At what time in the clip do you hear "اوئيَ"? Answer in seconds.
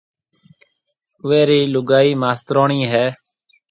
1.23-1.41